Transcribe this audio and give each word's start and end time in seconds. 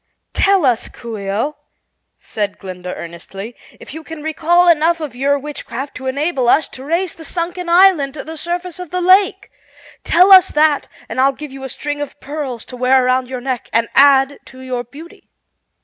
"Tell 0.33 0.65
us, 0.65 0.89
Coo 0.89 1.15
ee 1.19 1.29
oh," 1.29 1.57
said 2.17 2.57
Glinda 2.57 2.91
earnestly, 2.95 3.55
"if 3.79 3.93
you 3.93 4.03
can 4.03 4.23
recall 4.23 4.67
enough 4.67 4.99
of 4.99 5.15
your 5.15 5.37
witchcraft 5.37 5.93
to 5.97 6.07
enable 6.07 6.49
us 6.49 6.67
to 6.69 6.83
raise 6.83 7.13
the 7.13 7.23
sunken 7.23 7.69
island 7.69 8.15
to 8.15 8.23
the 8.23 8.35
surface 8.35 8.79
of 8.79 8.89
the 8.89 8.99
lake. 8.99 9.51
Tell 10.03 10.31
us 10.31 10.47
that 10.53 10.87
and 11.07 11.21
I'll 11.21 11.33
give 11.33 11.51
you 11.51 11.63
a 11.63 11.69
string 11.69 12.01
of 12.01 12.19
pearls 12.19 12.65
to 12.65 12.75
wear 12.75 13.05
around 13.05 13.29
your 13.29 13.41
neck 13.41 13.69
and 13.71 13.89
add 13.93 14.39
to 14.47 14.61
your 14.61 14.83
beauty." 14.83 15.29